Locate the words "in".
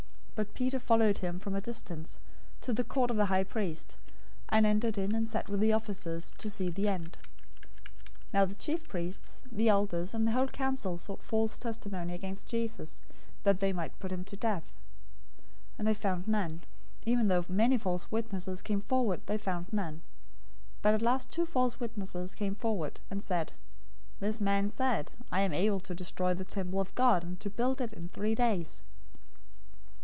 4.97-5.13, 27.93-28.07